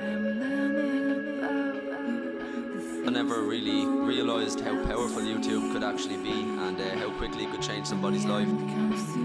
[0.00, 0.04] I
[3.10, 7.62] never really realised how powerful YouTube could actually be and uh, how quickly it could
[7.62, 8.48] change somebody's life.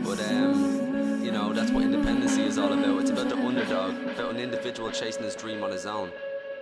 [0.03, 3.01] But, um, you know, that's what independency is all about.
[3.01, 6.11] It's about the underdog, about an individual chasing his dream on his own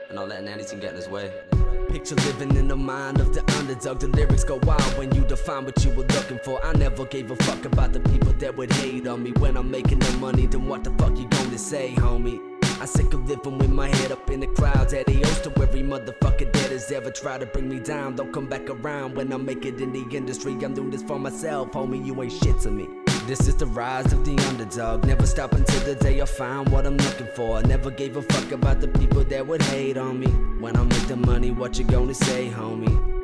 [0.09, 1.31] and not letting anything get in his way.
[1.87, 4.01] Picture living in the mind of the underdog.
[4.01, 6.61] The lyrics go wild when you define what you were looking for.
[6.65, 9.31] I never gave a fuck about the people that would hate on me.
[9.31, 12.50] When I'm making the money, then what the fuck you gonna say, homie?
[12.81, 14.91] I sick of living with my head up in the clouds.
[14.91, 18.15] Adios to every motherfucker that has ever tried to bring me down.
[18.15, 20.53] Don't come back around when I make it in the industry.
[20.63, 22.03] I'm doing this for myself, homie.
[22.03, 22.87] You ain't shit to me.
[23.27, 25.05] This is the rise of the underdog.
[25.05, 27.61] Never stop until the day I find what I'm looking for.
[27.61, 30.29] Never gave a fuck about the people that would hate on me.
[30.59, 33.20] When I make the money, what you gonna say, homie?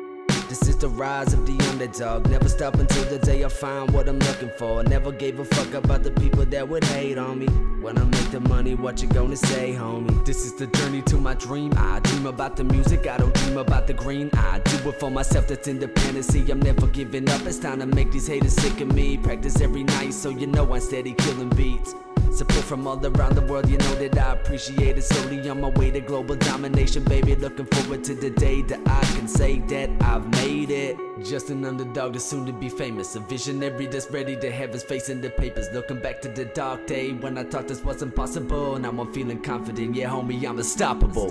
[0.68, 2.28] Is the rise of the underdog.
[2.28, 4.82] Never stop until the day I find what I'm looking for.
[4.82, 7.46] Never gave a fuck about the people that would hate on me.
[7.80, 10.26] When I make the money, what you gonna say, homie?
[10.26, 11.72] This is the journey to my dream.
[11.78, 14.28] I dream about the music, I don't dream about the green.
[14.34, 16.44] I do it for myself, that's independency.
[16.50, 17.46] I'm never giving up.
[17.46, 19.16] It's time to make these haters sick of me.
[19.16, 21.94] Practice every night, so you know I'm steady killing beats.
[22.38, 25.02] Support from all around the world, you know that I appreciate it.
[25.02, 27.34] Slowly on my way to global domination, baby.
[27.34, 30.96] Looking forward to the day that I can say that I've made it.
[31.24, 33.16] Just an underdog that's soon to be famous.
[33.16, 35.66] A visionary that's ready to have his face in the papers.
[35.72, 38.78] Looking back to the dark day when I thought this wasn't possible.
[38.78, 41.30] Now I'm feeling confident, yeah, homie, I'm unstoppable.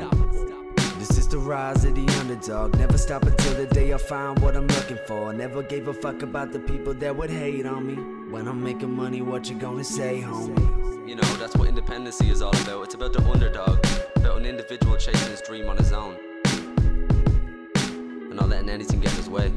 [1.00, 2.78] This is the rise of the underdog.
[2.78, 5.32] Never stop until the day I find what I'm looking for.
[5.32, 7.96] Never gave a fuck about the people that would hate on me.
[8.30, 10.87] When I'm making money, what you gonna say, homie?
[11.08, 12.84] You know, that's what independency is all about.
[12.84, 13.80] It's about the underdog,
[14.18, 16.18] about an individual chasing his dream on his own
[17.76, 19.50] and not letting anything get in his way.